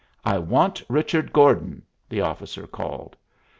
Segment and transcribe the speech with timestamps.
[0.25, 3.15] "I want Richard Gordon," the officer called.